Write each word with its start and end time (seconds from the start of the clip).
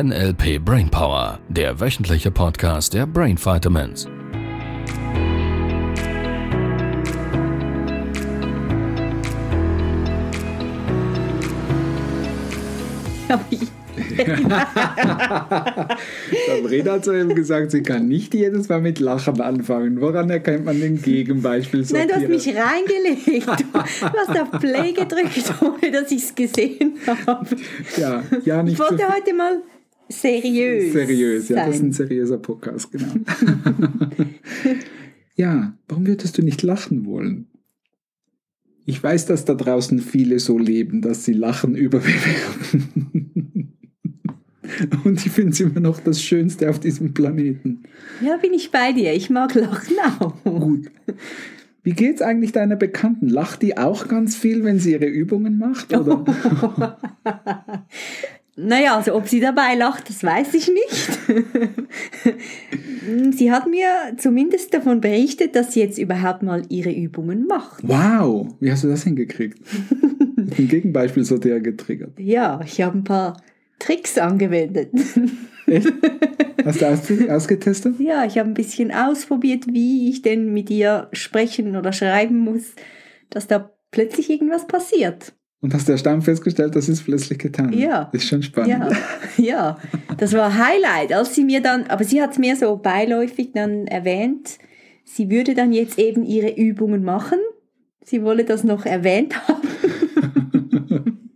NLP 0.00 0.64
Brainpower, 0.64 1.40
der 1.48 1.80
wöchentliche 1.80 2.30
Podcast 2.30 2.94
der 2.94 3.04
Brain 3.04 3.36
Vitamins. 3.36 4.06
Sabrina 16.46 16.92
hat 16.92 17.04
soeben 17.04 17.34
gesagt, 17.34 17.72
sie 17.72 17.82
kann 17.82 18.06
nicht 18.06 18.34
jedes 18.34 18.68
Mal 18.68 18.80
mit 18.80 19.00
Lachen 19.00 19.40
anfangen. 19.40 20.00
Woran 20.00 20.30
erkennt 20.30 20.64
man 20.64 20.80
den 20.80 21.02
Gegenbeispiel? 21.02 21.84
Nein, 21.90 22.06
du 22.06 22.14
hast 22.14 22.28
mich 22.28 22.46
reingelegt. 22.46 23.64
Du 23.64 23.80
hast 24.16 24.40
auf 24.40 24.60
Play 24.60 24.92
gedrückt, 24.92 25.52
ohne 25.60 25.90
dass 25.90 26.12
ich 26.12 26.22
es 26.22 26.34
gesehen 26.36 26.98
habe. 27.26 27.48
Ja, 27.96 28.22
ja, 28.44 28.62
nicht 28.62 28.74
ich 28.74 28.78
wollte 28.78 28.98
so 28.98 29.12
heute 29.12 29.34
mal 29.34 29.60
seriös. 30.08 30.92
Seriös, 30.92 31.48
ja, 31.48 31.66
das 31.66 31.76
ist 31.76 31.82
ein 31.82 31.92
seriöser 31.92 32.38
Podcast, 32.38 32.92
genau. 32.92 33.14
ja, 35.36 35.76
warum 35.88 36.06
würdest 36.06 36.38
du 36.38 36.42
nicht 36.42 36.62
lachen 36.62 37.06
wollen? 37.06 37.48
Ich 38.84 39.02
weiß, 39.02 39.26
dass 39.26 39.44
da 39.44 39.54
draußen 39.54 40.00
viele 40.00 40.38
so 40.38 40.58
leben, 40.58 41.02
dass 41.02 41.24
sie 41.24 41.34
Lachen 41.34 41.74
überbewerten. 41.74 42.88
Und 45.04 45.24
ich 45.24 45.32
finde 45.32 45.52
es 45.52 45.60
immer 45.60 45.80
noch 45.80 46.00
das 46.00 46.22
Schönste 46.22 46.70
auf 46.70 46.78
diesem 46.78 47.12
Planeten. 47.12 47.82
Ja, 48.22 48.36
bin 48.36 48.54
ich 48.54 48.70
bei 48.70 48.92
dir. 48.92 49.12
Ich 49.14 49.30
mag 49.30 49.54
Lachen 49.54 49.96
auch. 50.18 50.34
Gut. 50.44 50.90
Wie 51.82 51.92
geht's 51.92 52.22
eigentlich 52.22 52.52
deiner 52.52 52.76
Bekannten? 52.76 53.28
Lacht 53.28 53.62
die 53.62 53.78
auch 53.78 54.08
ganz 54.08 54.36
viel, 54.36 54.64
wenn 54.64 54.78
sie 54.78 54.92
ihre 54.92 55.06
Übungen 55.06 55.58
macht? 55.58 55.96
Oder? 55.96 56.98
Naja, 58.60 58.96
also 58.96 59.14
ob 59.14 59.28
sie 59.28 59.38
dabei 59.38 59.76
lacht, 59.76 60.08
das 60.08 60.24
weiß 60.24 60.52
ich 60.54 60.68
nicht. 60.68 61.46
sie 63.36 63.52
hat 63.52 63.68
mir 63.68 63.88
zumindest 64.16 64.74
davon 64.74 65.00
berichtet, 65.00 65.54
dass 65.54 65.74
sie 65.74 65.80
jetzt 65.80 65.96
überhaupt 65.96 66.42
mal 66.42 66.62
ihre 66.68 66.90
Übungen 66.90 67.46
macht. 67.46 67.86
Wow, 67.86 68.48
wie 68.58 68.72
hast 68.72 68.82
du 68.82 68.88
das 68.88 69.04
hingekriegt? 69.04 69.60
Ein 70.36 70.66
Gegenbeispiel 70.66 71.24
so 71.24 71.38
der 71.38 71.60
getriggert. 71.60 72.18
Ja, 72.18 72.58
ich 72.64 72.80
habe 72.80 72.98
ein 72.98 73.04
paar 73.04 73.40
Tricks 73.78 74.18
angewendet. 74.18 74.90
Echt? 75.66 75.92
Hast 76.64 76.82
du 76.82 76.86
ausge 76.86 77.34
ausgetestet? 77.34 78.00
Ja, 78.00 78.24
ich 78.24 78.38
habe 78.38 78.48
ein 78.50 78.54
bisschen 78.54 78.90
ausprobiert, 78.90 79.66
wie 79.68 80.10
ich 80.10 80.22
denn 80.22 80.52
mit 80.52 80.70
ihr 80.70 81.08
sprechen 81.12 81.76
oder 81.76 81.92
schreiben 81.92 82.38
muss, 82.38 82.74
dass 83.30 83.46
da 83.46 83.70
plötzlich 83.92 84.28
irgendwas 84.28 84.66
passiert. 84.66 85.34
Und 85.60 85.74
hast 85.74 85.88
du 85.88 85.92
erstaunt 85.92 86.22
festgestellt, 86.24 86.76
das 86.76 86.88
ist 86.88 87.04
plötzlich 87.04 87.38
getan. 87.38 87.72
Ja. 87.72 88.08
Das 88.12 88.22
ist 88.22 88.28
schon 88.28 88.42
spannend. 88.42 88.70
Ja, 88.70 88.90
ja, 89.36 89.78
das 90.16 90.32
war 90.32 90.56
Highlight, 90.56 91.12
als 91.12 91.34
sie 91.34 91.44
mir 91.44 91.60
dann, 91.60 91.84
aber 91.88 92.04
sie 92.04 92.22
hat 92.22 92.32
es 92.32 92.38
mir 92.38 92.54
so 92.54 92.76
beiläufig 92.76 93.50
dann 93.54 93.88
erwähnt, 93.88 94.58
sie 95.04 95.30
würde 95.30 95.54
dann 95.54 95.72
jetzt 95.72 95.98
eben 95.98 96.24
ihre 96.24 96.54
Übungen 96.54 97.02
machen. 97.02 97.38
Sie 98.04 98.22
wolle 98.22 98.44
das 98.44 98.62
noch 98.62 98.86
erwähnt 98.86 99.48
haben. 99.48 99.68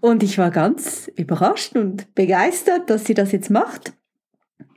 und 0.00 0.22
ich 0.22 0.36
war 0.36 0.50
ganz 0.50 1.10
überrascht 1.16 1.76
und 1.76 2.14
begeistert, 2.14 2.90
dass 2.90 3.06
sie 3.06 3.14
das 3.14 3.32
jetzt 3.32 3.50
macht. 3.50 3.94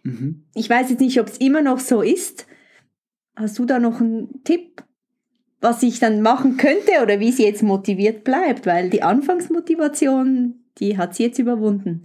Mhm. 0.03 0.45
Ich 0.55 0.69
weiß 0.69 0.89
jetzt 0.89 1.01
nicht, 1.01 1.19
ob 1.19 1.27
es 1.27 1.37
immer 1.37 1.61
noch 1.61 1.79
so 1.79 2.01
ist. 2.01 2.47
Hast 3.35 3.59
du 3.59 3.65
da 3.65 3.79
noch 3.79 3.99
einen 3.99 4.43
Tipp, 4.43 4.83
was 5.63 5.81
ich 5.81 5.99
dann 5.99 6.21
machen 6.21 6.57
könnte 6.57 6.91
oder 7.01 7.19
wie 7.19 7.31
sie 7.31 7.43
jetzt 7.43 7.63
motiviert 7.63 8.23
bleibt? 8.23 8.65
Weil 8.65 8.89
die 8.89 9.01
Anfangsmotivation, 9.01 10.55
die 10.77 10.97
hat 10.97 11.15
sie 11.15 11.23
jetzt 11.23 11.39
überwunden. 11.39 12.03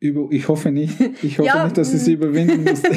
Über, 0.00 0.28
ich 0.30 0.48
hoffe 0.48 0.70
nicht. 0.70 0.98
Ich 1.22 1.38
hoffe 1.38 1.46
Ja, 1.46 1.64
nicht, 1.64 1.76
dass 1.76 1.90
sie 1.90 1.98
sie 1.98 2.14
überwinden 2.14 2.64
muss. 2.64 2.82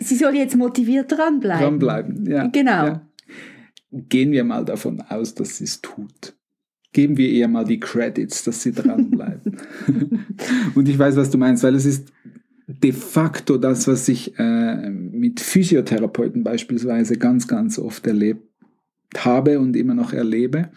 Sie 0.00 0.16
soll 0.16 0.34
jetzt 0.34 0.56
motiviert 0.56 1.12
dranbleiben. 1.12 1.62
Dranbleiben. 1.62 2.26
Ja. 2.28 2.48
Genau. 2.48 2.86
Ja. 2.86 3.06
Gehen 3.92 4.32
wir 4.32 4.42
mal 4.42 4.64
davon 4.64 5.00
aus, 5.00 5.34
dass 5.34 5.58
sie 5.58 5.64
es 5.64 5.80
tut. 5.80 6.34
Geben 6.92 7.16
wir 7.16 7.28
ihr 7.28 7.46
mal 7.46 7.64
die 7.64 7.78
Credits, 7.78 8.42
dass 8.42 8.62
sie 8.62 8.72
dranbleiben. 8.72 9.58
Und 10.74 10.88
ich 10.88 10.98
weiß, 10.98 11.14
was 11.16 11.30
du 11.30 11.38
meinst, 11.38 11.62
weil 11.62 11.76
es 11.76 11.84
ist 11.84 12.12
de 12.80 12.92
facto 12.92 13.58
das, 13.58 13.88
was 13.88 14.08
ich 14.08 14.38
äh, 14.38 14.90
mit 14.90 15.40
Physiotherapeuten 15.40 16.42
beispielsweise 16.42 17.16
ganz, 17.16 17.48
ganz 17.48 17.78
oft 17.78 18.06
erlebt 18.06 18.46
habe 19.16 19.58
und 19.60 19.76
immer 19.76 19.94
noch 19.94 20.12
erlebe, 20.12 20.70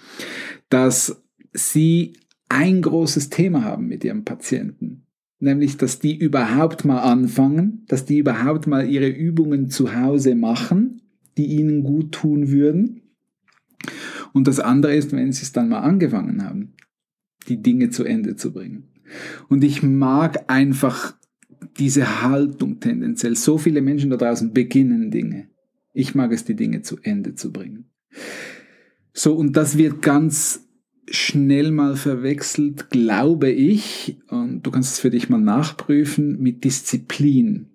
dass 0.69 1.22
sie 1.53 2.13
ein 2.50 2.81
großes 2.81 3.29
Thema 3.29 3.63
haben 3.63 3.88
mit 3.88 4.03
ihrem 4.03 4.23
Patienten. 4.23 5.03
Nämlich, 5.39 5.78
dass 5.78 6.00
die 6.00 6.17
überhaupt 6.17 6.85
mal 6.85 7.01
anfangen, 7.01 7.83
dass 7.88 8.06
die 8.06 8.19
überhaupt 8.19 8.67
mal 8.67 8.88
ihre 8.89 9.09
Übungen 9.09 9.69
zu 9.69 9.95
Hause 9.95 10.35
machen, 10.35 11.01
die 11.38 11.45
ihnen 11.45 11.83
gut 11.83 12.13
tun 12.13 12.50
würden. 12.50 13.01
Und 14.33 14.47
das 14.47 14.59
andere 14.59 14.95
ist, 14.95 15.12
wenn 15.12 15.31
sie 15.31 15.44
es 15.44 15.51
dann 15.51 15.69
mal 15.69 15.81
angefangen 15.81 16.44
haben, 16.44 16.73
die 17.47 17.62
Dinge 17.62 17.89
zu 17.89 18.03
Ende 18.03 18.35
zu 18.35 18.53
bringen. 18.53 18.89
Und 19.50 19.63
ich 19.63 19.83
mag 19.83 20.45
einfach 20.50 21.16
diese 21.78 22.22
Haltung 22.22 22.80
tendenziell. 22.80 23.36
So 23.36 23.58
viele 23.58 23.81
Menschen 23.81 24.09
da 24.09 24.18
draußen 24.18 24.53
beginnen 24.53 25.12
Dinge. 25.12 25.50
Ich 25.94 26.16
mag 26.16 26.31
es, 26.31 26.46
die 26.46 26.56
Dinge 26.56 26.81
zu 26.81 26.97
Ende 27.02 27.36
zu 27.36 27.52
bringen. 27.52 27.86
So, 29.13 29.34
und 29.34 29.56
das 29.56 29.78
wird 29.78 30.02
ganz 30.02 30.68
schnell 31.09 31.72
mal 31.72 31.96
verwechselt, 31.96 32.90
glaube 32.90 33.50
ich, 33.50 34.18
und 34.30 34.63
du 34.63 34.72
kannst 34.72 34.94
es 34.94 35.00
für 35.00 35.09
dich 35.09 35.30
mal 35.30 35.40
nachprüfen, 35.40 36.41
mit 36.41 36.63
Disziplin. 36.63 37.68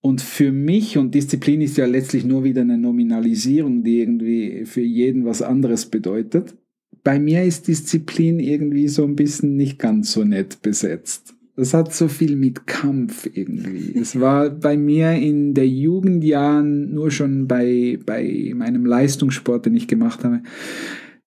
Und 0.00 0.20
für 0.20 0.52
mich, 0.52 0.98
und 0.98 1.14
Disziplin 1.14 1.60
ist 1.60 1.76
ja 1.76 1.86
letztlich 1.86 2.24
nur 2.24 2.44
wieder 2.44 2.62
eine 2.62 2.78
Nominalisierung, 2.78 3.82
die 3.82 3.98
irgendwie 3.98 4.64
für 4.64 4.82
jeden 4.82 5.24
was 5.24 5.42
anderes 5.42 5.86
bedeutet. 5.86 6.56
Bei 7.02 7.18
mir 7.18 7.44
ist 7.44 7.68
Disziplin 7.68 8.40
irgendwie 8.40 8.88
so 8.88 9.04
ein 9.04 9.16
bisschen 9.16 9.56
nicht 9.56 9.78
ganz 9.78 10.12
so 10.12 10.24
nett 10.24 10.62
besetzt. 10.62 11.35
Das 11.56 11.72
hat 11.72 11.94
so 11.94 12.06
viel 12.06 12.36
mit 12.36 12.66
Kampf 12.66 13.28
irgendwie. 13.32 13.98
Es 13.98 14.20
war 14.20 14.50
bei 14.50 14.76
mir 14.76 15.12
in 15.12 15.54
der 15.54 15.66
Jugendjahren 15.66 16.92
nur 16.92 17.10
schon 17.10 17.48
bei, 17.48 17.98
bei 18.04 18.52
meinem 18.54 18.84
Leistungssport, 18.84 19.64
den 19.64 19.74
ich 19.74 19.88
gemacht 19.88 20.22
habe. 20.22 20.42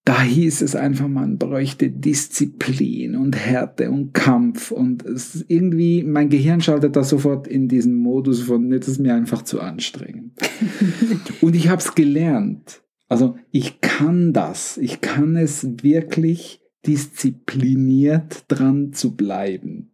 Da 0.06 0.22
hieß 0.22 0.62
es 0.62 0.76
einfach, 0.76 1.08
man 1.08 1.38
bräuchte 1.38 1.90
Disziplin 1.90 3.16
und 3.16 3.36
Härte 3.36 3.90
und 3.90 4.14
Kampf. 4.14 4.72
Und 4.72 5.04
es 5.04 5.44
irgendwie, 5.48 6.04
mein 6.04 6.30
Gehirn 6.30 6.62
schaltet 6.62 6.96
da 6.96 7.04
sofort 7.04 7.48
in 7.48 7.68
diesen 7.68 7.96
Modus 7.96 8.42
von, 8.42 8.70
das 8.70 8.88
ist 8.88 9.00
mir 9.00 9.16
einfach 9.16 9.42
zu 9.42 9.60
anstrengend. 9.60 10.34
und 11.42 11.56
ich 11.56 11.70
habe 11.70 11.82
es 11.82 11.96
gelernt. 11.96 12.82
Also 13.08 13.36
ich 13.52 13.82
kann 13.82 14.32
das. 14.32 14.78
Ich 14.78 15.02
kann 15.02 15.36
es 15.36 15.84
wirklich 15.84 16.62
diszipliniert 16.86 18.46
dran 18.48 18.94
zu 18.94 19.16
bleiben. 19.16 19.89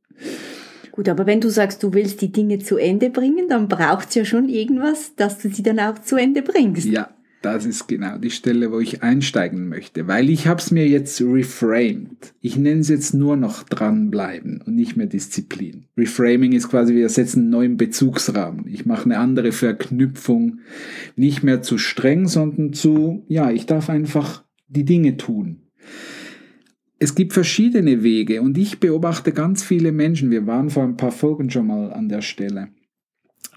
Gut, 0.91 1.09
aber 1.09 1.25
wenn 1.25 1.41
du 1.41 1.49
sagst, 1.49 1.83
du 1.83 1.93
willst 1.93 2.21
die 2.21 2.31
Dinge 2.31 2.59
zu 2.59 2.77
Ende 2.77 3.09
bringen, 3.09 3.49
dann 3.49 3.67
braucht 3.67 4.09
es 4.09 4.15
ja 4.15 4.23
schon 4.23 4.47
irgendwas, 4.47 5.13
dass 5.15 5.39
du 5.39 5.49
sie 5.49 5.63
dann 5.63 5.79
auch 5.79 5.99
zu 5.99 6.15
Ende 6.15 6.41
bringst. 6.41 6.85
Ja, 6.85 7.09
das 7.45 7.65
ist 7.67 7.87
genau 7.87 8.17
die 8.17 8.31
Stelle, 8.31 8.71
wo 8.71 8.79
ich 8.79 9.03
einsteigen 9.03 9.69
möchte, 9.69 10.07
weil 10.07 10.31
ich 10.31 10.47
habe 10.47 10.59
es 10.59 10.71
mir 10.71 10.87
jetzt 10.87 11.21
reframed. 11.21 12.33
Ich 12.41 12.57
nenne 12.57 12.79
es 12.79 12.89
jetzt 12.89 13.13
nur 13.13 13.35
noch 13.35 13.61
dranbleiben 13.63 14.63
und 14.65 14.73
nicht 14.73 14.97
mehr 14.97 15.05
Disziplin. 15.05 15.85
Reframing 15.95 16.53
ist 16.53 16.69
quasi, 16.69 16.95
wir 16.95 17.07
setzen 17.09 17.41
einen 17.41 17.49
neuen 17.51 17.77
Bezugsrahmen. 17.77 18.65
Ich 18.67 18.87
mache 18.87 19.05
eine 19.05 19.19
andere 19.19 19.51
Verknüpfung, 19.51 20.61
nicht 21.15 21.43
mehr 21.43 21.61
zu 21.61 21.77
streng, 21.77 22.27
sondern 22.27 22.73
zu, 22.73 23.25
ja, 23.27 23.51
ich 23.51 23.67
darf 23.67 23.91
einfach 23.91 24.43
die 24.67 24.85
Dinge 24.85 25.18
tun. 25.18 25.61
Es 27.06 27.13
gibt 27.13 27.34
verschiedene 27.34 28.02
Wege 28.02 28.42
und 28.42 28.57
ich 28.57 28.80
beobachte 28.80 29.31
ganz 29.31 29.63
viele 29.63 29.92
Menschen, 29.92 30.31
wir 30.31 30.48
waren 30.48 30.72
vor 30.72 30.81
ein 30.81 30.98
paar 30.98 31.12
Folgen 31.12 31.52
schon 31.52 31.68
mal 31.68 31.94
an 31.94 32.10
der 32.10 32.24
Stelle. 32.24 32.69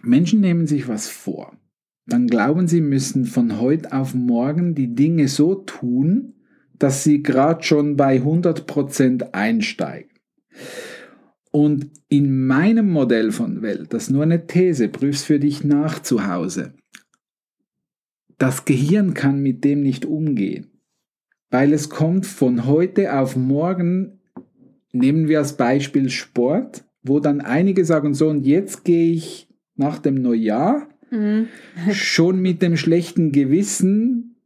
Menschen 0.03 0.43
nehmen 0.43 0.67
sich 0.67 0.87
was 0.87 1.09
vor. 1.09 1.56
Dann 2.05 2.27
glauben 2.27 2.69
sie 2.69 2.83
müssen 2.83 3.25
von 3.25 3.59
heute 3.59 3.95
auf 3.95 4.12
morgen 4.12 4.75
die 4.75 4.95
Dinge 4.95 5.29
so 5.29 5.55
tun, 5.55 6.35
dass 6.79 7.05
sie 7.05 7.23
gerade 7.23 7.62
schon 7.62 7.97
bei 7.97 8.19
100% 8.19 9.33
einsteigen. 9.33 10.11
Und 11.50 11.91
in 12.11 12.47
meinem 12.47 12.91
Modell 12.91 13.33
von 13.33 13.62
Welt, 13.62 13.95
das 13.95 14.03
ist 14.03 14.11
nur 14.11 14.25
eine 14.25 14.47
These, 14.47 14.89
prüf's 14.89 15.25
für 15.25 15.41
dich 15.41 15.65
nach 15.65 16.03
zu 16.03 16.27
Hause. 16.27 16.75
Das 18.37 18.67
Gehirn 18.67 19.15
kann 19.15 19.41
mit 19.41 19.65
dem 19.65 19.81
nicht 19.81 20.05
umgehen 20.05 20.77
weil 21.50 21.73
es 21.73 21.89
kommt 21.89 22.27
von 22.27 22.67
heute 22.67 23.15
auf 23.15 23.37
morgen, 23.37 24.21
nehmen 24.93 25.29
wir 25.29 25.39
als 25.39 25.56
Beispiel 25.56 26.11
Sport, 26.11 26.85
wo 27.03 27.21
dann 27.21 27.41
einige 27.41 27.85
sagen, 27.85 28.15
so 28.15 28.29
und 28.29 28.47
jetzt 28.47 28.85
gehe 28.85 29.12
ich 29.12 29.49
nach 29.77 29.99
dem 29.99 30.17
Neujahr 30.17 30.89
schon 31.93 32.41
mit 32.41 32.61
dem 32.61 32.77
schlechten 32.77 33.33
Gewissen 33.33 34.37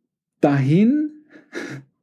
dahin, 0.41 1.11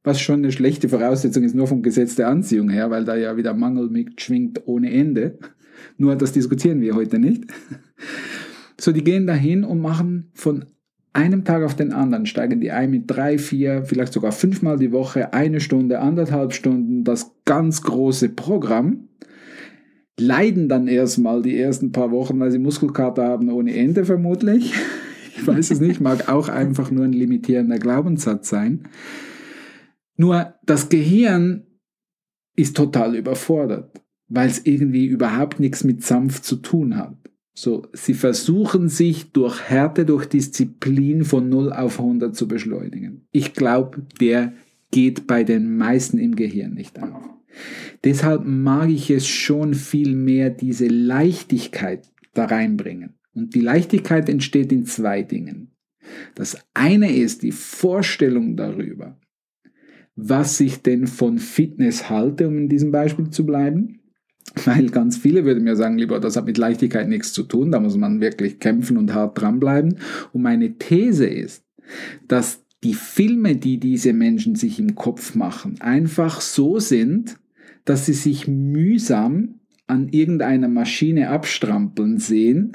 was 0.04 0.20
schon 0.22 0.40
eine 0.40 0.52
schlechte 0.52 0.90
Voraussetzung 0.90 1.44
ist, 1.44 1.56
nur 1.56 1.68
vom 1.68 1.82
Gesetz 1.82 2.16
der 2.16 2.28
Anziehung 2.28 2.70
her, 2.70 2.90
weil 2.90 3.06
da 3.06 3.16
ja 3.16 3.38
wieder 3.38 3.54
Mangel 3.54 3.90
mitschwingt 3.90 4.68
ohne 4.68 4.92
Ende. 4.92 5.38
Nur 5.98 6.16
das 6.16 6.32
diskutieren 6.32 6.82
wir 6.82 6.96
heute 6.96 7.20
nicht. 7.20 7.46
So, 8.80 8.92
die 8.92 9.04
gehen 9.04 9.28
dahin 9.28 9.64
und 9.64 9.82
machen 9.82 10.32
von 10.34 10.66
einem 11.14 11.44
Tag 11.44 11.64
auf 11.64 11.76
den 11.76 11.92
anderen, 11.92 12.26
steigen 12.26 12.62
die 12.62 12.72
ein 12.72 12.92
mit 12.92 13.04
drei, 13.08 13.38
vier, 13.38 13.84
vielleicht 13.84 14.14
sogar 14.14 14.32
fünfmal 14.32 14.78
die 14.78 14.92
Woche, 14.92 15.34
eine 15.34 15.60
Stunde, 15.60 16.00
anderthalb 16.00 16.54
Stunden, 16.54 17.04
das 17.04 17.36
ganz 17.46 17.82
große 17.82 18.30
Programm, 18.30 19.10
leiden 20.20 20.70
dann 20.70 20.88
erstmal 20.88 21.42
die 21.42 21.58
ersten 21.58 21.92
paar 21.92 22.12
Wochen, 22.12 22.40
weil 22.40 22.52
sie 22.52 22.60
Muskelkater 22.60 23.24
haben 23.24 23.50
ohne 23.50 23.74
Ende 23.76 24.06
vermutlich. 24.06 24.74
Ich 25.38 25.48
weiß 25.48 25.72
es 25.72 25.80
nicht, 25.80 26.02
mag 26.02 26.28
auch 26.28 26.50
einfach 26.50 26.92
nur 26.92 27.06
ein 27.06 27.14
limitierender 27.14 27.80
Glaubenssatz 27.80 28.50
sein. 28.50 28.90
Nur 30.18 30.56
das 30.66 30.90
Gehirn 30.90 31.66
ist 32.58 32.76
total 32.76 33.16
überfordert, 33.16 34.02
weil 34.28 34.50
es 34.50 34.66
irgendwie 34.66 35.06
überhaupt 35.06 35.62
nichts 35.62 35.86
mit 35.86 36.04
sanft 36.04 36.44
zu 36.44 36.58
tun 36.58 36.98
hat. 36.98 37.16
So, 37.62 37.90
sie 37.92 38.14
versuchen 38.14 38.88
sich 38.88 39.34
durch 39.34 39.64
Härte, 39.70 40.06
durch 40.06 40.28
Disziplin 40.28 41.26
von 41.26 41.50
0 41.50 41.74
auf 41.74 42.00
100 42.00 42.34
zu 42.34 42.48
beschleunigen. 42.48 43.28
Ich 43.34 43.52
glaube, 43.52 44.02
der 44.22 44.54
geht 44.92 45.28
bei 45.28 45.44
den 45.44 45.76
meisten 45.76 46.20
im 46.20 46.38
Gehirn 46.38 46.74
nicht 46.74 47.04
auf. 47.04 47.22
Deshalb 48.06 48.46
mag 48.46 48.90
ich 48.90 49.12
es 49.12 49.28
schon 49.28 49.74
viel 49.74 50.16
mehr, 50.16 50.52
diese 50.52 50.88
Leichtigkeit 50.88 52.10
da 52.34 52.46
reinbringen. 52.46 53.16
Und 53.34 53.54
die 53.56 53.60
Leichtigkeit 53.60 54.30
entsteht 54.30 54.72
in 54.72 54.86
zwei 54.86 55.22
Dingen. 55.22 55.72
Das 56.36 56.66
eine 56.74 57.14
ist 57.14 57.44
die 57.44 57.52
Vorstellung 57.52 58.56
darüber, 58.56 59.20
was 60.16 60.62
ich 60.62 60.82
denn 60.82 61.08
von 61.08 61.40
Fitness 61.40 62.10
halte, 62.10 62.48
um 62.48 62.58
in 62.58 62.70
diesem 62.70 62.92
Beispiel 62.92 63.32
zu 63.32 63.46
bleiben. 63.46 63.99
Weil 64.66 64.90
ganz 64.90 65.18
viele 65.18 65.46
würden 65.46 65.64
mir 65.64 65.76
sagen, 65.76 65.98
lieber, 65.98 66.20
das 66.20 66.36
hat 66.36 66.46
mit 66.46 66.58
Leichtigkeit 66.58 67.08
nichts 67.08 67.34
zu 67.34 67.44
tun, 67.44 67.72
da 67.72 67.80
muss 67.80 67.98
man 67.98 68.22
wirklich 68.22 68.60
kämpfen 68.60 68.98
und 68.98 69.14
hart 69.14 69.40
dranbleiben. 69.40 69.98
Und 70.34 70.42
meine 70.42 70.78
These 70.78 71.26
ist, 71.26 71.64
dass 72.28 72.64
die 72.84 72.94
Filme, 72.94 73.56
die 73.56 73.80
diese 73.80 74.14
Menschen 74.14 74.56
sich 74.56 74.80
im 74.80 74.96
Kopf 74.96 75.36
machen, 75.36 75.82
einfach 75.82 76.42
so 76.42 76.80
sind, 76.80 77.38
dass 77.86 78.06
sie 78.06 78.14
sich 78.14 78.48
mühsam 78.48 79.60
an 79.88 80.10
irgendeiner 80.10 80.68
Maschine 80.68 81.30
abstrampeln 81.30 82.20
sehen 82.20 82.74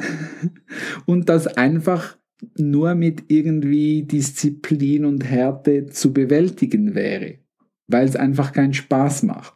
und 1.06 1.28
das 1.28 1.46
einfach 1.46 2.18
nur 2.58 2.94
mit 2.94 3.24
irgendwie 3.28 4.02
Disziplin 4.02 5.04
und 5.04 5.24
Härte 5.24 5.86
zu 5.86 6.12
bewältigen 6.12 6.94
wäre, 6.94 7.38
weil 7.86 8.06
es 8.06 8.16
einfach 8.16 8.52
keinen 8.52 8.74
Spaß 8.74 9.22
macht. 9.22 9.54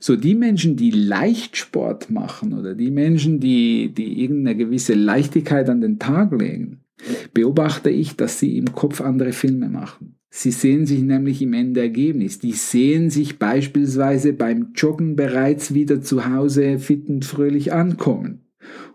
So 0.00 0.16
die 0.16 0.34
Menschen, 0.34 0.76
die 0.76 0.90
Leichtsport 0.90 2.10
machen 2.10 2.52
oder 2.52 2.74
die 2.74 2.90
Menschen, 2.90 3.40
die, 3.40 3.92
die 3.92 4.22
irgendeine 4.22 4.56
gewisse 4.56 4.94
Leichtigkeit 4.94 5.68
an 5.68 5.80
den 5.80 5.98
Tag 5.98 6.32
legen, 6.32 6.80
beobachte 7.34 7.90
ich, 7.90 8.16
dass 8.16 8.38
sie 8.38 8.58
im 8.58 8.72
Kopf 8.72 9.00
andere 9.00 9.32
Filme 9.32 9.68
machen. 9.68 10.14
Sie 10.30 10.50
sehen 10.50 10.86
sich 10.86 11.00
nämlich 11.00 11.40
im 11.42 11.54
Endergebnis. 11.54 12.38
Die 12.38 12.52
sehen 12.52 13.10
sich 13.10 13.38
beispielsweise 13.38 14.32
beim 14.32 14.72
Joggen 14.74 15.16
bereits 15.16 15.74
wieder 15.74 16.00
zu 16.00 16.26
Hause 16.26 16.78
fit 16.78 17.08
und 17.08 17.24
fröhlich 17.24 17.72
ankommen 17.72 18.42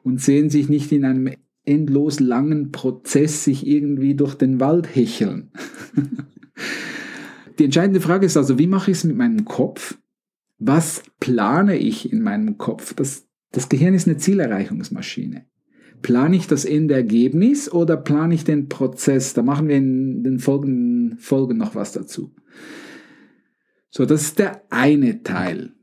und 0.03 0.21
sehen 0.21 0.49
sich 0.49 0.69
nicht 0.69 0.91
in 0.91 1.05
einem 1.05 1.33
endlos 1.65 2.19
langen 2.19 2.71
Prozess 2.71 3.43
sich 3.43 3.65
irgendwie 3.65 4.15
durch 4.15 4.35
den 4.35 4.59
Wald 4.59 4.95
hecheln. 4.95 5.51
Die 7.59 7.65
entscheidende 7.65 8.01
Frage 8.01 8.25
ist 8.25 8.37
also, 8.37 8.57
wie 8.57 8.67
mache 8.67 8.91
ich 8.91 8.97
es 8.97 9.03
mit 9.03 9.15
meinem 9.15 9.45
Kopf? 9.45 9.97
Was 10.65 11.03
plane 11.19 11.77
ich 11.77 12.13
in 12.13 12.21
meinem 12.21 12.57
Kopf? 12.57 12.93
Das, 12.93 13.27
das 13.51 13.67
Gehirn 13.67 13.93
ist 13.93 14.07
eine 14.07 14.15
Zielerreichungsmaschine. 14.15 15.45
Plane 16.01 16.37
ich 16.37 16.47
das 16.47 16.63
Endergebnis 16.63 17.69
oder 17.69 17.97
plane 17.97 18.33
ich 18.33 18.45
den 18.45 18.69
Prozess? 18.69 19.33
Da 19.33 19.41
machen 19.41 19.67
wir 19.67 19.75
in 19.75 20.23
den 20.23 20.39
folgenden 20.39 21.17
Folgen 21.17 21.57
noch 21.57 21.75
was 21.75 21.91
dazu. 21.91 22.33
So, 23.89 24.05
das 24.05 24.21
ist 24.21 24.39
der 24.39 24.63
eine 24.69 25.21
Teil. 25.23 25.73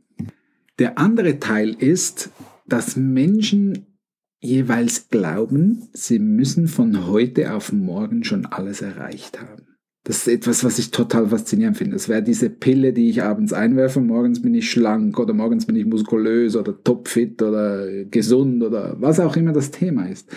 Der 0.79 0.97
andere 0.97 1.39
Teil 1.39 1.75
ist, 1.79 2.31
dass 2.67 2.97
Menschen 2.97 3.99
jeweils 4.41 5.11
glauben, 5.11 5.91
sie 5.93 6.19
müssen 6.19 6.69
von 6.69 7.07
heute 7.07 7.53
auf 7.53 7.71
morgen 7.71 8.25
schon 8.25 8.47
alles 8.47 8.81
erreicht 8.81 9.43
haben. 9.43 9.70
Das 10.05 10.19
ist 10.19 10.29
etwas, 10.29 10.65
was 10.65 10.79
ich 10.79 10.91
total 10.91 11.29
faszinierend 11.29 11.77
finde. 11.77 11.93
Das 11.93 12.09
wäre 12.09 12.23
diese 12.23 12.49
Pille, 12.49 12.95
die 12.95 13.11
ich 13.11 13.23
abends 13.23 13.53
einwerfe. 13.53 14.01
Morgens 14.01 14.41
bin 14.41 14.55
ich 14.55 14.71
schlank 14.71 15.19
oder 15.19 15.35
morgens 15.35 15.67
bin 15.67 15.77
ich 15.77 15.85
muskulös 15.85 16.57
oder 16.57 16.83
topfit 16.83 17.43
oder 17.43 18.05
gesund 18.05 18.63
oder 18.63 18.97
was 18.99 19.21
auch 19.21 19.37
immer 19.37 19.53
das 19.53 19.71
Thema 19.71 20.07
ist. 20.07 20.31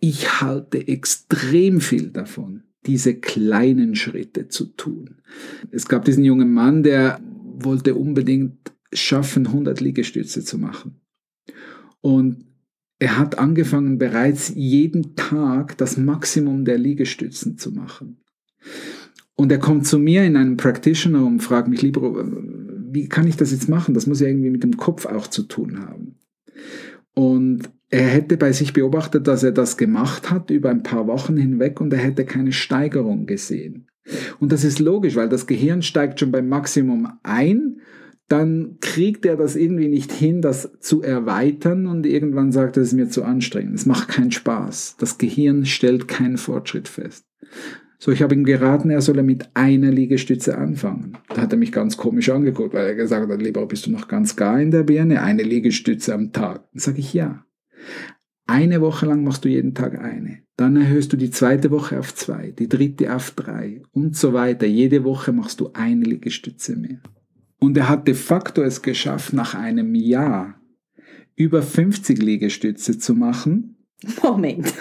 Ich 0.00 0.42
halte 0.42 0.86
extrem 0.86 1.80
viel 1.80 2.10
davon, 2.10 2.64
diese 2.84 3.14
kleinen 3.14 3.94
Schritte 3.94 4.48
zu 4.48 4.66
tun. 4.66 5.22
Es 5.70 5.88
gab 5.88 6.04
diesen 6.04 6.24
jungen 6.24 6.52
Mann, 6.52 6.82
der 6.82 7.20
wollte 7.56 7.94
unbedingt 7.94 8.72
schaffen, 8.92 9.46
100 9.46 9.80
Liegestütze 9.80 10.44
zu 10.44 10.58
machen. 10.58 11.00
Und 12.02 12.44
er 12.98 13.18
hat 13.18 13.38
angefangen, 13.38 13.98
bereits 13.98 14.52
jeden 14.54 15.16
Tag 15.16 15.76
das 15.78 15.96
Maximum 15.96 16.64
der 16.64 16.78
Liegestützen 16.78 17.58
zu 17.58 17.72
machen. 17.72 18.18
Und 19.36 19.50
er 19.50 19.58
kommt 19.58 19.86
zu 19.86 19.98
mir 19.98 20.24
in 20.24 20.36
einem 20.36 20.56
Practitioner 20.56 21.26
und 21.26 21.40
fragt 21.42 21.68
mich, 21.68 21.82
lieber, 21.82 22.24
wie 22.90 23.08
kann 23.08 23.26
ich 23.26 23.36
das 23.36 23.50
jetzt 23.50 23.68
machen? 23.68 23.94
Das 23.94 24.06
muss 24.06 24.20
ja 24.20 24.28
irgendwie 24.28 24.50
mit 24.50 24.62
dem 24.62 24.76
Kopf 24.76 25.06
auch 25.06 25.26
zu 25.26 25.42
tun 25.42 25.80
haben. 25.80 26.16
Und 27.14 27.68
er 27.90 28.06
hätte 28.06 28.36
bei 28.36 28.52
sich 28.52 28.72
beobachtet, 28.72 29.26
dass 29.26 29.42
er 29.42 29.52
das 29.52 29.76
gemacht 29.76 30.30
hat 30.30 30.50
über 30.50 30.70
ein 30.70 30.82
paar 30.82 31.06
Wochen 31.06 31.36
hinweg 31.36 31.80
und 31.80 31.92
er 31.92 32.00
hätte 32.00 32.24
keine 32.24 32.52
Steigerung 32.52 33.26
gesehen. 33.26 33.88
Und 34.38 34.52
das 34.52 34.64
ist 34.64 34.78
logisch, 34.78 35.16
weil 35.16 35.28
das 35.28 35.46
Gehirn 35.46 35.82
steigt 35.82 36.20
schon 36.20 36.32
beim 36.32 36.48
Maximum 36.48 37.08
ein 37.22 37.80
dann 38.28 38.78
kriegt 38.80 39.26
er 39.26 39.36
das 39.36 39.54
irgendwie 39.54 39.88
nicht 39.88 40.10
hin, 40.10 40.40
das 40.40 40.70
zu 40.80 41.02
erweitern 41.02 41.86
und 41.86 42.06
irgendwann 42.06 42.52
sagt 42.52 42.76
er, 42.76 42.82
es 42.82 42.88
ist 42.88 42.94
mir 42.94 43.08
zu 43.08 43.22
anstrengend. 43.22 43.74
Es 43.74 43.86
macht 43.86 44.08
keinen 44.08 44.32
Spaß. 44.32 44.96
Das 44.98 45.18
Gehirn 45.18 45.66
stellt 45.66 46.08
keinen 46.08 46.38
Fortschritt 46.38 46.88
fest. 46.88 47.26
So, 47.98 48.12
ich 48.12 48.22
habe 48.22 48.34
ihm 48.34 48.44
geraten, 48.44 48.90
er 48.90 49.00
solle 49.00 49.22
mit 49.22 49.48
einer 49.54 49.90
Liegestütze 49.90 50.58
anfangen. 50.58 51.16
Da 51.28 51.42
hat 51.42 51.52
er 51.52 51.58
mich 51.58 51.72
ganz 51.72 51.96
komisch 51.96 52.28
angeguckt, 52.30 52.74
weil 52.74 52.86
er 52.86 52.94
gesagt 52.94 53.30
hat, 53.30 53.42
lieber 53.42 53.66
bist 53.66 53.86
du 53.86 53.90
noch 53.90 54.08
ganz 54.08 54.36
gar 54.36 54.60
in 54.60 54.70
der 54.70 54.82
Birne, 54.82 55.22
eine 55.22 55.42
Liegestütze 55.42 56.14
am 56.14 56.32
Tag. 56.32 56.68
Dann 56.72 56.80
sage 56.80 56.98
ich 56.98 57.14
ja. 57.14 57.46
Eine 58.46 58.82
Woche 58.82 59.06
lang 59.06 59.24
machst 59.24 59.44
du 59.44 59.48
jeden 59.48 59.74
Tag 59.74 59.98
eine. 59.98 60.40
Dann 60.56 60.76
erhöhst 60.76 61.12
du 61.12 61.16
die 61.16 61.30
zweite 61.30 61.70
Woche 61.70 61.98
auf 61.98 62.14
zwei, 62.14 62.50
die 62.50 62.68
dritte 62.68 63.14
auf 63.14 63.30
drei 63.30 63.82
und 63.92 64.16
so 64.16 64.34
weiter. 64.34 64.66
Jede 64.66 65.02
Woche 65.04 65.32
machst 65.32 65.60
du 65.60 65.70
eine 65.72 66.04
Liegestütze 66.04 66.76
mehr. 66.76 67.00
Und 67.64 67.78
er 67.78 67.88
hat 67.88 68.06
de 68.06 68.12
facto 68.12 68.62
es 68.62 68.82
geschafft, 68.82 69.32
nach 69.32 69.54
einem 69.54 69.94
Jahr 69.94 70.60
über 71.34 71.62
50 71.62 72.20
Liegestütze 72.20 72.98
zu 72.98 73.14
machen. 73.14 73.86
Moment. 74.22 74.66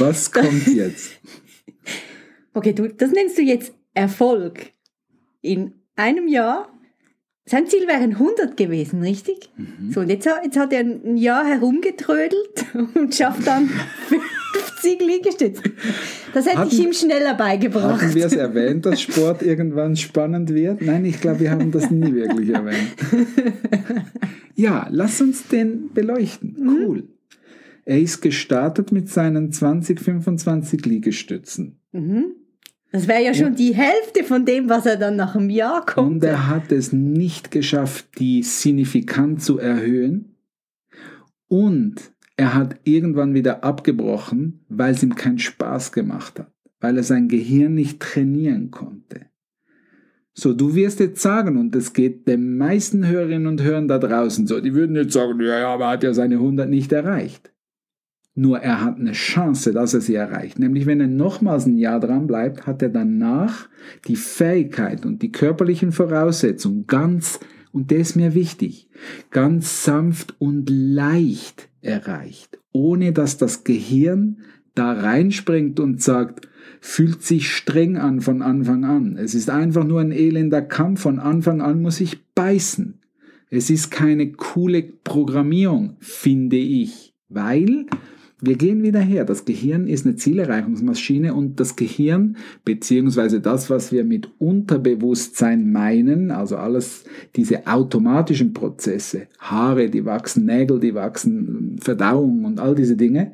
Was 0.00 0.32
kommt 0.32 0.66
jetzt? 0.66 1.12
Okay, 2.54 2.72
du, 2.72 2.88
das 2.88 3.12
nennst 3.12 3.38
du 3.38 3.42
jetzt 3.42 3.72
Erfolg. 3.94 4.72
In 5.40 5.74
einem 5.94 6.26
Jahr, 6.26 6.68
sein 7.44 7.68
Ziel 7.68 7.86
wären 7.86 8.14
100 8.14 8.56
gewesen, 8.56 9.00
richtig? 9.00 9.48
Mhm. 9.56 9.92
So, 9.92 10.00
und 10.00 10.08
jetzt, 10.08 10.26
jetzt 10.26 10.58
hat 10.58 10.72
er 10.72 10.80
ein 10.80 11.16
Jahr 11.16 11.46
herumgetrödelt 11.46 12.66
und 12.96 13.14
schafft 13.14 13.46
dann 13.46 13.70
50 14.80 15.00
Liegestütze. 15.00 15.62
Das 16.34 16.46
hätte 16.46 16.58
hatten, 16.58 16.70
ich 16.70 16.84
ihm 16.84 16.92
schneller 16.92 17.34
beigebracht. 17.34 18.02
Haben 18.02 18.14
wir 18.14 18.26
es 18.26 18.32
erwähnt, 18.32 18.86
dass 18.86 19.00
Sport 19.00 19.42
irgendwann 19.42 19.96
spannend 19.96 20.52
wird? 20.54 20.82
Nein, 20.82 21.04
ich 21.04 21.20
glaube, 21.20 21.40
wir 21.40 21.50
haben 21.50 21.70
das 21.70 21.90
nie 21.90 22.14
wirklich 22.14 22.50
erwähnt. 22.50 22.94
Ja, 24.60 24.88
lass 24.90 25.22
uns 25.22 25.48
den 25.48 25.90
beleuchten. 25.94 26.54
Mhm. 26.58 26.84
Cool. 26.84 26.98
Mhm. 26.98 27.08
Er 27.86 27.98
ist 27.98 28.20
gestartet 28.20 28.92
mit 28.92 29.08
seinen 29.08 29.52
20, 29.52 29.98
25 29.98 30.84
Liegestützen. 30.84 31.80
Mhm. 31.92 32.34
Das 32.92 33.08
wäre 33.08 33.22
ja 33.22 33.32
schon 33.32 33.52
ja. 33.52 33.54
die 33.54 33.74
Hälfte 33.74 34.22
von 34.22 34.44
dem, 34.44 34.68
was 34.68 34.84
er 34.84 34.96
dann 34.96 35.16
nach 35.16 35.34
einem 35.34 35.48
Jahr 35.48 35.86
kommt. 35.86 36.10
Und 36.10 36.24
er 36.24 36.48
hat 36.48 36.72
es 36.72 36.92
nicht 36.92 37.50
geschafft, 37.50 38.06
die 38.18 38.42
signifikant 38.42 39.42
zu 39.42 39.58
erhöhen. 39.58 40.36
Und 41.48 42.12
er 42.40 42.54
hat 42.54 42.80
irgendwann 42.84 43.34
wieder 43.34 43.64
abgebrochen, 43.64 44.64
weil 44.70 44.94
es 44.94 45.02
ihm 45.02 45.14
keinen 45.14 45.38
Spaß 45.38 45.92
gemacht 45.92 46.38
hat, 46.38 46.50
weil 46.80 46.96
er 46.96 47.02
sein 47.02 47.28
Gehirn 47.28 47.74
nicht 47.74 48.00
trainieren 48.00 48.70
konnte. 48.70 49.26
So, 50.32 50.54
du 50.54 50.74
wirst 50.74 51.00
jetzt 51.00 51.20
sagen, 51.20 51.58
und 51.58 51.74
das 51.74 51.92
geht 51.92 52.26
den 52.26 52.56
meisten 52.56 53.06
Hörerinnen 53.06 53.46
und 53.46 53.62
Hörern 53.62 53.88
da 53.88 53.98
draußen 53.98 54.46
so, 54.46 54.58
die 54.58 54.72
würden 54.72 54.96
jetzt 54.96 55.12
sagen, 55.12 55.38
ja, 55.42 55.58
ja, 55.58 55.74
aber 55.74 55.84
er 55.84 55.90
hat 55.90 56.02
ja 56.02 56.14
seine 56.14 56.36
100 56.36 56.70
nicht 56.70 56.90
erreicht. 56.92 57.52
Nur 58.34 58.60
er 58.60 58.82
hat 58.82 58.96
eine 58.96 59.12
Chance, 59.12 59.72
dass 59.74 59.92
er 59.92 60.00
sie 60.00 60.14
erreicht. 60.14 60.58
Nämlich 60.58 60.86
wenn 60.86 61.02
er 61.02 61.08
nochmals 61.08 61.66
ein 61.66 61.76
Jahr 61.76 62.00
dran 62.00 62.26
bleibt, 62.26 62.66
hat 62.66 62.80
er 62.80 62.88
danach 62.88 63.68
die 64.08 64.16
Fähigkeit 64.16 65.04
und 65.04 65.20
die 65.20 65.30
körperlichen 65.30 65.92
Voraussetzungen 65.92 66.86
ganz, 66.86 67.38
und 67.70 67.90
der 67.90 67.98
ist 67.98 68.16
mir 68.16 68.32
wichtig, 68.32 68.88
ganz 69.30 69.84
sanft 69.84 70.36
und 70.38 70.70
leicht 70.70 71.69
erreicht, 71.82 72.58
ohne 72.72 73.12
dass 73.12 73.36
das 73.36 73.64
Gehirn 73.64 74.38
da 74.74 74.92
reinspringt 74.92 75.80
und 75.80 76.02
sagt, 76.02 76.48
fühlt 76.80 77.22
sich 77.22 77.50
streng 77.50 77.96
an 77.96 78.20
von 78.20 78.42
Anfang 78.42 78.84
an. 78.84 79.16
Es 79.16 79.34
ist 79.34 79.50
einfach 79.50 79.84
nur 79.84 80.00
ein 80.00 80.12
elender 80.12 80.62
Kampf. 80.62 81.02
Von 81.02 81.18
Anfang 81.18 81.60
an 81.60 81.82
muss 81.82 82.00
ich 82.00 82.24
beißen. 82.34 83.00
Es 83.50 83.68
ist 83.68 83.90
keine 83.90 84.32
coole 84.32 84.82
Programmierung, 84.82 85.96
finde 86.00 86.56
ich, 86.56 87.14
weil 87.28 87.86
wir 88.42 88.56
gehen 88.56 88.82
wieder 88.82 89.00
her. 89.00 89.24
Das 89.24 89.44
Gehirn 89.44 89.86
ist 89.86 90.06
eine 90.06 90.16
Zielerreichungsmaschine 90.16 91.34
und 91.34 91.60
das 91.60 91.76
Gehirn, 91.76 92.36
beziehungsweise 92.64 93.40
das, 93.40 93.70
was 93.70 93.92
wir 93.92 94.04
mit 94.04 94.30
Unterbewusstsein 94.38 95.70
meinen, 95.70 96.30
also 96.30 96.56
alles 96.56 97.04
diese 97.36 97.66
automatischen 97.66 98.52
Prozesse, 98.52 99.28
Haare, 99.38 99.88
die 99.90 100.04
wachsen, 100.04 100.46
Nägel, 100.46 100.80
die 100.80 100.94
wachsen, 100.94 101.76
Verdauung 101.80 102.44
und 102.44 102.60
all 102.60 102.74
diese 102.74 102.96
Dinge, 102.96 103.32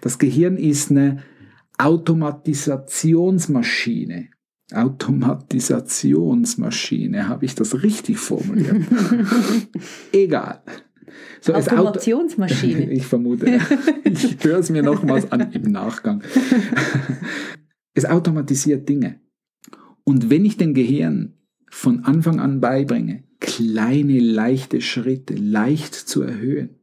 das 0.00 0.18
Gehirn 0.18 0.56
ist 0.56 0.90
eine 0.90 1.22
Automatisationsmaschine. 1.78 4.28
Automatisationsmaschine, 4.72 7.28
habe 7.28 7.44
ich 7.44 7.54
das 7.54 7.84
richtig 7.84 8.18
formuliert? 8.18 8.84
Egal. 10.12 10.60
So 11.40 11.54
Automationsmaschine. 11.54 12.90
ich 12.92 13.06
vermute. 13.06 13.60
Ich 14.04 14.36
höre 14.42 14.58
es 14.58 14.70
mir 14.70 14.82
nochmals 14.82 15.30
an 15.32 15.52
im 15.52 15.70
Nachgang. 15.70 16.22
Es 17.94 18.04
automatisiert 18.04 18.88
Dinge. 18.88 19.20
Und 20.04 20.28
wenn 20.30 20.44
ich 20.44 20.56
dem 20.56 20.74
Gehirn 20.74 21.34
von 21.70 22.04
Anfang 22.04 22.40
an 22.40 22.60
beibringe, 22.60 23.24
kleine, 23.40 24.18
leichte 24.18 24.80
Schritte 24.80 25.34
leicht 25.34 25.94
zu 25.94 26.22
erhöhen, 26.22 26.76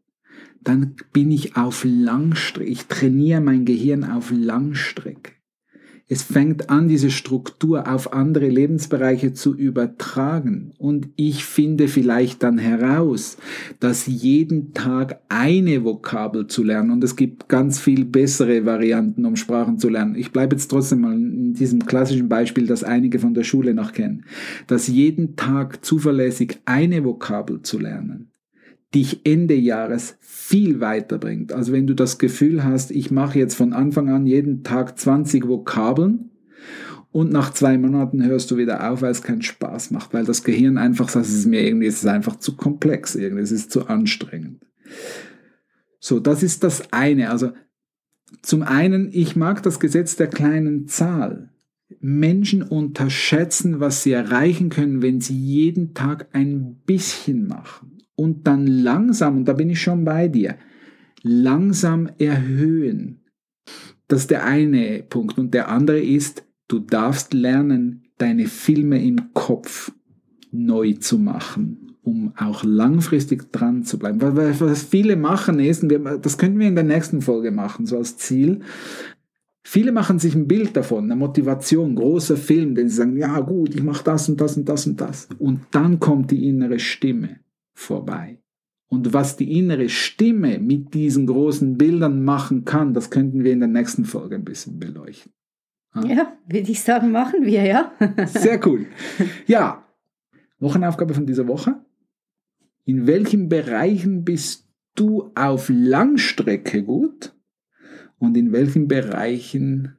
dann 0.61 0.95
bin 1.11 1.31
ich 1.31 1.55
auf 1.55 1.85
Langstrecke. 1.85 2.69
Ich 2.69 2.85
trainiere 2.85 3.41
mein 3.41 3.65
Gehirn 3.65 4.03
auf 4.03 4.31
Langstrecke. 4.31 5.32
Es 6.13 6.21
fängt 6.21 6.69
an, 6.69 6.87
diese 6.87 7.09
Struktur 7.09 7.91
auf 7.91 8.13
andere 8.13 8.47
Lebensbereiche 8.47 9.33
zu 9.33 9.55
übertragen. 9.55 10.73
Und 10.77 11.09
ich 11.15 11.43
finde 11.43 11.87
vielleicht 11.87 12.43
dann 12.43 12.59
heraus, 12.59 13.37
dass 13.79 14.05
jeden 14.05 14.75
Tag 14.75 15.21
eine 15.29 15.83
Vokabel 15.83 16.45
zu 16.45 16.61
lernen, 16.61 16.91
und 16.91 17.03
es 17.03 17.15
gibt 17.15 17.49
ganz 17.49 17.79
viel 17.79 18.05
bessere 18.05 18.63
Varianten, 18.63 19.25
um 19.25 19.35
Sprachen 19.35 19.79
zu 19.79 19.89
lernen. 19.89 20.13
Ich 20.13 20.31
bleibe 20.31 20.55
jetzt 20.55 20.67
trotzdem 20.67 21.01
mal 21.01 21.13
in 21.15 21.55
diesem 21.55 21.83
klassischen 21.83 22.29
Beispiel, 22.29 22.67
das 22.67 22.83
einige 22.83 23.17
von 23.17 23.33
der 23.33 23.43
Schule 23.43 23.73
noch 23.73 23.91
kennen, 23.91 24.25
dass 24.67 24.87
jeden 24.87 25.35
Tag 25.35 25.83
zuverlässig 25.83 26.59
eine 26.65 27.03
Vokabel 27.03 27.63
zu 27.63 27.79
lernen 27.79 28.32
dich 28.93 29.25
Ende 29.25 29.55
Jahres 29.55 30.17
viel 30.21 30.79
weiterbringt. 30.79 31.51
Also 31.51 31.71
wenn 31.71 31.87
du 31.87 31.93
das 31.93 32.17
Gefühl 32.17 32.63
hast, 32.63 32.91
ich 32.91 33.11
mache 33.11 33.39
jetzt 33.39 33.55
von 33.55 33.73
Anfang 33.73 34.09
an 34.09 34.27
jeden 34.27 34.63
Tag 34.63 34.99
20 34.99 35.47
Vokabeln 35.47 36.31
und 37.11 37.31
nach 37.31 37.53
zwei 37.53 37.77
Monaten 37.77 38.23
hörst 38.23 38.51
du 38.51 38.57
wieder 38.57 38.89
auf, 38.89 39.01
weil 39.01 39.11
es 39.11 39.23
keinen 39.23 39.41
Spaß 39.41 39.91
macht, 39.91 40.13
weil 40.13 40.25
das 40.25 40.43
Gehirn 40.43 40.77
einfach 40.77 41.09
sagt, 41.09 41.25
es 41.25 41.33
ist 41.33 41.45
mir 41.45 41.65
irgendwie, 41.65 41.87
es 41.87 41.97
ist 41.97 42.07
einfach 42.07 42.37
zu 42.37 42.55
komplex, 42.55 43.15
irgendwie, 43.15 43.43
es 43.43 43.51
ist 43.51 43.71
zu 43.71 43.87
anstrengend. 43.87 44.65
So, 45.99 46.19
das 46.19 46.43
ist 46.43 46.63
das 46.63 46.91
eine. 46.91 47.29
Also 47.29 47.51
zum 48.41 48.63
einen, 48.63 49.09
ich 49.11 49.35
mag 49.35 49.63
das 49.63 49.79
Gesetz 49.79 50.15
der 50.15 50.27
kleinen 50.27 50.87
Zahl. 50.87 51.49
Menschen 51.99 52.63
unterschätzen, 52.63 53.79
was 53.79 54.03
sie 54.03 54.11
erreichen 54.11 54.69
können, 54.69 55.01
wenn 55.01 55.21
sie 55.21 55.37
jeden 55.37 55.93
Tag 55.93 56.27
ein 56.33 56.81
bisschen 56.85 57.47
machen 57.47 58.02
und 58.23 58.47
dann 58.47 58.65
langsam, 58.65 59.37
und 59.37 59.45
da 59.45 59.53
bin 59.53 59.69
ich 59.69 59.81
schon 59.81 60.05
bei 60.05 60.29
dir, 60.29 60.55
langsam 61.23 62.09
erhöhen. 62.17 63.21
Das 64.07 64.21
ist 64.21 64.31
der 64.31 64.45
eine 64.45 65.03
Punkt. 65.09 65.37
Und 65.37 65.53
der 65.53 65.67
andere 65.69 65.99
ist, 65.99 66.45
du 66.69 66.79
darfst 66.79 67.33
lernen, 67.33 68.05
deine 68.17 68.45
Filme 68.45 69.03
im 69.03 69.33
Kopf 69.33 69.91
neu 70.51 70.93
zu 70.93 71.19
machen, 71.19 71.97
um 72.01 72.31
auch 72.37 72.63
langfristig 72.63 73.51
dran 73.51 73.83
zu 73.83 73.99
bleiben. 73.99 74.21
Was 74.21 74.83
viele 74.83 75.17
machen 75.17 75.59
ist, 75.59 75.85
das 76.21 76.37
könnten 76.37 76.59
wir 76.59 76.67
in 76.67 76.75
der 76.75 76.83
nächsten 76.85 77.21
Folge 77.21 77.51
machen, 77.51 77.85
so 77.85 77.97
als 77.97 78.17
Ziel, 78.17 78.61
Viele 79.65 79.93
machen 79.93 80.19
sich 80.19 80.35
ein 80.35 80.47
Bild 80.47 80.75
davon, 80.75 81.05
eine 81.05 81.15
Motivation, 81.15 81.95
großer 81.95 82.35
Film, 82.35 82.75
denn 82.75 82.89
sie 82.89 82.97
sagen, 82.97 83.15
ja 83.15 83.39
gut, 83.39 83.73
ich 83.73 83.81
mache 83.81 84.03
das 84.03 84.27
und 84.27 84.41
das 84.41 84.57
und 84.57 84.67
das 84.67 84.85
und 84.85 84.99
das. 84.99 85.29
Und 85.39 85.61
dann 85.71 86.01
kommt 86.01 86.31
die 86.31 86.49
innere 86.49 86.79
Stimme 86.79 87.39
vorbei. 87.73 88.39
Und 88.87 89.11
was 89.11 89.37
die 89.37 89.57
innere 89.57 89.89
Stimme 89.89 90.59
mit 90.59 90.93
diesen 90.93 91.25
großen 91.25 91.77
Bildern 91.77 92.23
machen 92.23 92.63
kann, 92.63 92.93
das 92.93 93.09
könnten 93.09 93.43
wir 93.43 93.51
in 93.51 93.59
der 93.59 93.69
nächsten 93.69 94.05
Folge 94.05 94.35
ein 94.35 94.45
bisschen 94.45 94.79
beleuchten. 94.79 95.33
Ja, 95.95 96.05
ja 96.05 96.37
würde 96.47 96.71
ich 96.71 96.81
sagen, 96.81 97.11
machen 97.11 97.45
wir, 97.45 97.63
ja. 97.63 97.91
Sehr 98.27 98.65
cool. 98.67 98.85
Ja, 99.47 99.83
Wochenaufgabe 100.59 101.13
von 101.13 101.25
dieser 101.25 101.47
Woche. 101.47 101.83
In 102.85 103.07
welchen 103.07 103.49
Bereichen 103.49 104.23
bist 104.23 104.69
du 104.95 105.31
auf 105.35 105.69
Langstrecke 105.69 106.83
gut 106.83 107.33
und 108.19 108.37
in 108.37 108.51
welchen 108.51 108.87
Bereichen 108.87 109.97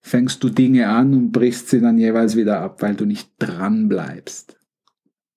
fängst 0.00 0.42
du 0.44 0.50
Dinge 0.50 0.88
an 0.88 1.14
und 1.14 1.32
brichst 1.32 1.70
sie 1.70 1.80
dann 1.80 1.96
jeweils 1.96 2.36
wieder 2.36 2.60
ab, 2.60 2.82
weil 2.82 2.94
du 2.94 3.06
nicht 3.06 3.30
dran 3.38 3.88
bleibst? 3.88 4.58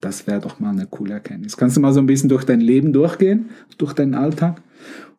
Das 0.06 0.28
wäre 0.28 0.40
doch 0.40 0.60
mal 0.60 0.70
eine 0.70 0.86
coole 0.86 1.16
Erkenntnis. 1.16 1.58
Kannst 1.58 1.78
du 1.78 1.82
mal 1.82 1.92
so 1.92 2.00
ein 2.00 2.06
bisschen 2.06 2.30
durch 2.30 2.44
dein 2.44 2.62
Leben 2.62 2.94
durchgehen, 2.94 3.50
durch 3.80 3.94
deinen 3.94 4.14
Alltag, 4.14 4.62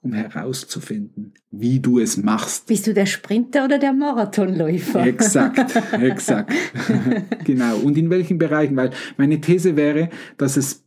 um 0.01 0.13
herauszufinden, 0.13 1.35
wie 1.51 1.81
du 1.81 1.99
es 1.99 2.17
machst. 2.17 2.69
Bist 2.69 2.87
du 2.87 2.95
der 2.95 3.07
Sprinter 3.07 3.65
oder 3.65 3.81
der 3.81 3.93
Marathonläufer? 3.93 5.05
Exakt, 5.05 5.75
exakt. 6.01 6.53
genau. 7.45 7.79
Und 7.79 7.99
in 7.99 8.11
welchen 8.11 8.39
Bereichen? 8.39 8.77
Weil 8.77 8.91
meine 9.17 9.41
These 9.41 9.75
wäre, 9.75 10.09
dass 10.37 10.57
es 10.57 10.85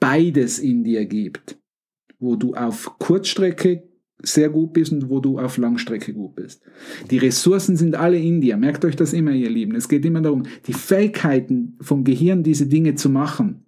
beides 0.00 0.58
in 0.58 0.82
dir 0.82 1.04
gibt, 1.04 1.58
wo 2.18 2.36
du 2.36 2.54
auf 2.54 2.98
Kurzstrecke 2.98 3.82
sehr 4.22 4.48
gut 4.48 4.72
bist 4.72 4.92
und 4.92 5.08
wo 5.08 5.20
du 5.20 5.38
auf 5.38 5.56
Langstrecke 5.56 6.12
gut 6.12 6.36
bist. 6.36 6.62
Die 7.10 7.18
Ressourcen 7.18 7.76
sind 7.76 7.94
alle 7.94 8.18
in 8.18 8.40
dir. 8.40 8.56
Merkt 8.56 8.84
euch 8.84 8.96
das 8.96 9.12
immer, 9.12 9.32
ihr 9.32 9.50
Lieben. 9.50 9.74
Es 9.74 9.88
geht 9.88 10.04
immer 10.04 10.20
darum, 10.20 10.44
die 10.66 10.72
Fähigkeiten 10.72 11.76
vom 11.80 12.04
Gehirn, 12.04 12.42
diese 12.42 12.66
Dinge 12.66 12.94
zu 12.94 13.10
machen, 13.10 13.64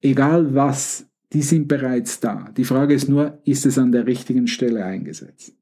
egal 0.00 0.54
was, 0.54 1.06
die 1.32 1.42
sind 1.42 1.68
bereits 1.68 2.20
da. 2.20 2.50
Die 2.56 2.64
Frage 2.64 2.94
ist 2.94 3.08
nur, 3.08 3.40
ist 3.44 3.66
es 3.66 3.78
an 3.78 3.92
der 3.92 4.06
richtigen 4.06 4.46
Stelle 4.46 4.84
eingesetzt? 4.84 5.54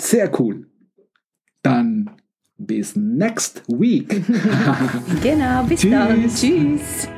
Sehr 0.00 0.30
cool. 0.40 0.66
Dann 1.62 2.10
bis 2.56 2.96
next 2.96 3.62
week. 3.68 4.08
genau, 5.22 5.64
bis 5.64 5.80
Tschüss. 5.80 5.90
dann. 5.90 6.28
Tschüss. 6.28 7.08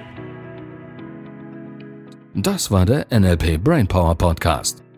Das 2.35 2.71
war 2.71 2.87
der 2.87 3.07
NLP 3.11 3.63
Brainpower 3.63 4.15
Podcast. 4.15 4.83